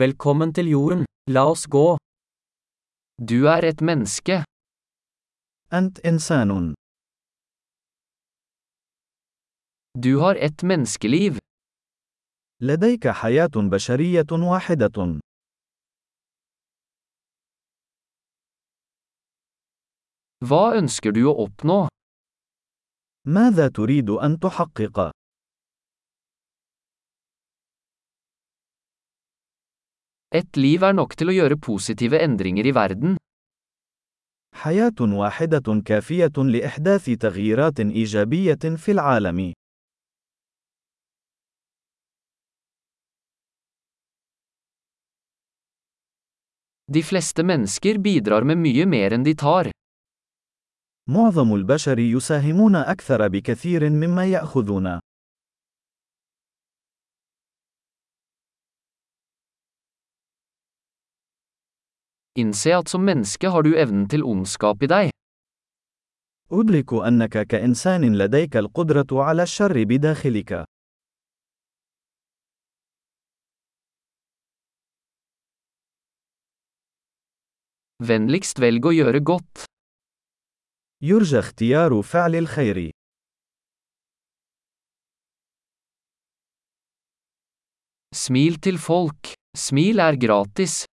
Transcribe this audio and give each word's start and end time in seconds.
Velkommen 0.00 0.54
til 0.56 0.70
jorden, 0.72 1.02
la 1.28 1.42
oss 1.52 1.66
gå. 1.68 1.98
Du 3.30 3.44
er 3.44 3.60
et 3.70 3.80
menneske. 3.84 4.44
أنت 5.72 6.00
إنسان. 6.06 6.74
Du 9.94 10.18
har 10.18 10.34
ett 10.34 10.62
menneskeliv. 10.62 11.38
لديك 12.60 13.08
حياة 13.08 13.52
بشرية 13.70 14.26
واحدة. 14.32 15.20
Hva 20.40 20.76
ønsker 20.76 21.12
du 21.12 21.24
å 21.28 21.36
oppnå? 21.36 21.88
ماذا 23.26 23.68
تريد 23.68 24.10
أن 24.10 24.40
تحقق؟ 24.40 25.21
Et 30.32 30.56
liv 30.56 30.80
er 30.82 30.94
nok 30.96 31.12
til 31.12 31.28
å 31.28 31.34
gjøre 31.36 31.60
positive 31.60 32.16
endringer 32.16 32.64
i 32.64 32.72
verden. 32.72 33.16
حياة 34.54 35.00
واحدة 35.00 35.82
كافية 35.84 36.32
لإحداث 36.36 37.10
تغييرات 37.10 37.80
إيجابية 37.80 38.76
في 38.76 38.92
العالم. 38.92 39.52
De 46.92 47.02
fleste 47.02 47.42
mennesker 47.42 47.98
bidrar 47.98 48.44
med 48.44 48.58
mye 48.58 48.86
mer 48.86 49.12
enn 49.12 49.24
de 49.24 49.34
tar. 49.34 49.70
معظم 51.08 51.54
البشر 51.54 51.98
يساهمون 51.98 52.76
أكثر 52.76 53.28
بكثير 53.28 53.90
مما 53.90 54.26
يأخذون. 54.26 55.00
Innse 62.37 62.75
at 62.77 62.89
som 62.89 63.01
menneske 63.01 63.49
har 63.49 63.63
du 63.65 63.73
evnen 63.75 64.07
til 64.09 64.23
ondskap 64.23 64.83
i 64.83 64.87
deg. 64.87 65.09
أدرك 66.51 66.93
أنك 66.93 67.47
كإنسان 67.47 68.15
لديك 68.15 68.57
القدرة 68.57 69.07
على 69.11 69.43
الشر 69.43 69.83
بداخلك. 69.83 70.65
Vennligst 77.99 78.59
velg 78.61 78.85
å 78.85 78.91
gjøre 78.93 79.19
godt. 79.25 79.65
يرجى 81.01 81.39
اختيار 81.39 82.01
فعل 82.01 82.35
الخير. 82.35 82.91
Smil 88.15 88.61
til 88.61 88.77
folk. 88.77 89.33
Smil 89.57 89.99
er 89.99 90.15
gratis. 90.15 90.85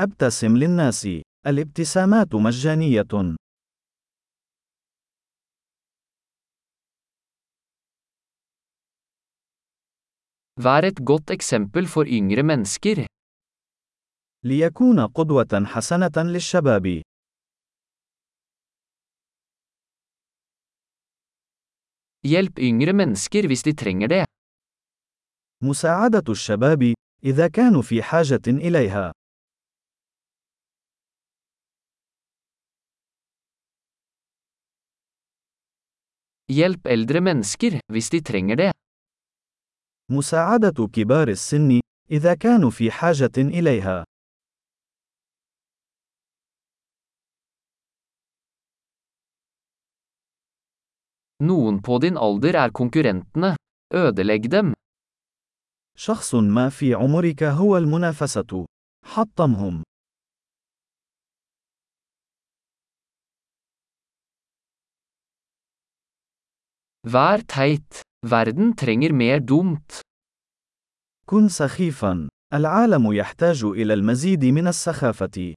أبتسم 0.00 0.56
للناس. 0.56 1.08
الابتسامات 1.46 2.34
مجانية. 2.34 3.36
Vær 10.60 10.84
et 10.84 10.98
godt 11.10 11.30
eksempel 11.30 11.86
for 11.86 12.04
yngre 12.06 12.42
mennesker. 12.42 13.06
ليكون 14.44 15.06
قدوة 15.06 15.64
حسنة 15.66 16.16
للشباب. 16.16 17.02
Hjelp 22.22 22.58
yngre 22.58 22.92
mennesker 22.92 23.46
hvis 23.46 23.62
de 23.62 23.72
trenger 23.72 24.08
det. 24.08 24.24
مساعدة 25.62 26.32
الشباب 26.32 26.94
إذا 27.24 27.48
كانوا 27.48 27.82
في 27.82 28.02
حاجة 28.02 28.42
إليها. 28.46 29.17
Hjelp 36.48 36.86
eldre 36.88 37.20
mennesker 37.20 37.80
hvis 37.92 38.10
de 38.10 38.20
trenger 38.20 38.56
det. 38.56 38.72
مساعدة 40.10 40.88
كبار 40.92 41.28
السن 41.28 41.80
إذا 42.10 42.34
كانوا 42.34 42.70
في 42.70 42.90
حاجة 42.90 43.32
إليها. 43.36 44.04
Noen 51.44 51.82
på 51.82 51.98
din 51.98 52.16
alder 52.16 52.54
er 52.54 52.70
konkurrentene. 52.70 53.56
Ødelegg 53.94 54.50
dem. 54.50 54.72
شخص 55.98 56.34
ما 56.34 56.68
في 56.68 56.94
عمرك 56.94 57.42
هو 57.42 57.76
المنافسة. 57.76 58.66
حطمهم. 59.04 59.82
Vær 67.14 67.40
teit. 67.40 68.02
Verden 68.26 68.74
trenger 68.76 69.12
mer 69.12 69.40
dumt. 69.40 70.00
كن 71.26 71.48
سخيفا. 71.48 72.28
العالم 72.54 73.12
يحتاج 73.12 73.64
إلى 73.64 73.94
المزيد 73.94 74.44
من 74.44 74.66
السخافة. 74.68 75.54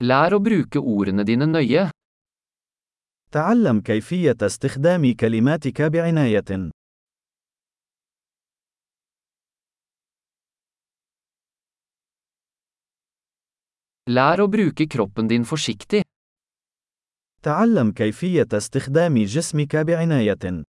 Lær 0.00 0.34
å 0.34 0.40
bruke 0.40 0.80
ordene 0.80 1.24
dine 1.24 1.46
nøye. 1.46 1.90
تعلم 3.32 3.80
كيفية 3.80 4.36
استخدام 4.42 5.14
كلماتك 5.14 5.82
بعناية. 5.82 6.70
Lær 14.08 14.40
å 14.40 14.46
bruke 14.48 14.86
kroppen 14.88 15.28
din 15.28 15.44
forsiktig. 15.44 16.02
تعلم 17.42 17.92
كيفية 17.92 18.48
استخدام 18.52 19.24
جسمك 19.24 19.76
بعناية. 19.76 20.64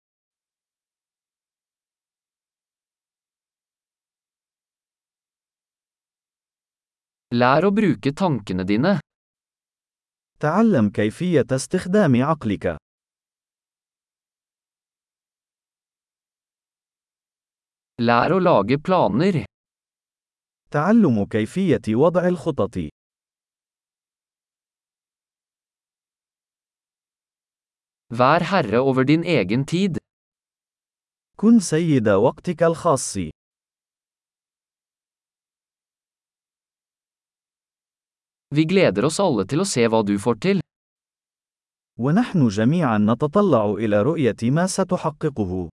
Lær 7.31 7.63
å 7.63 7.71
bruke 7.71 8.11
tankene 8.11 8.63
dine. 8.63 8.99
تعلم 10.39 10.89
كيفية 10.89 11.47
استخدام 11.51 12.23
عقلك. 12.23 12.77
Lær 17.99 18.31
å 18.31 18.39
lage 18.39 18.77
planer. 18.77 19.45
تعلم 20.71 21.25
كيفية 21.25 21.81
وضع 21.95 22.27
الخطط. 22.27 22.98
Vær 28.11 28.41
herre 28.41 28.79
over 28.81 29.03
din 29.03 29.23
egen 29.23 29.65
tid. 29.65 29.97
كن 31.35 31.59
سيد 31.59 32.09
وقتك 32.09 32.63
الخاص. 32.63 33.17
Vi 38.55 38.65
gleder 38.65 39.05
oss 39.05 39.19
alle 39.19 39.45
til 39.45 39.61
å 39.61 39.65
se 39.65 39.85
hva 39.87 40.01
du 40.03 40.17
får 40.17 40.35
til. 40.41 40.61
ونحن 41.99 42.47
جميعا 42.47 42.97
نتطلع 42.97 43.65
إلى 43.65 44.01
رؤية 44.01 44.51
ما 44.51 44.67
ستحققه. 44.67 45.69